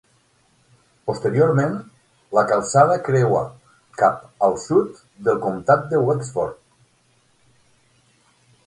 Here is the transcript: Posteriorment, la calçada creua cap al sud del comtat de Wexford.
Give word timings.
Posteriorment, 1.09 1.75
la 2.37 2.43
calçada 2.53 2.97
creua 3.09 3.43
cap 4.03 4.49
al 4.49 4.59
sud 4.65 5.01
del 5.29 5.41
comtat 5.47 5.87
de 5.95 6.03
Wexford. 6.09 6.61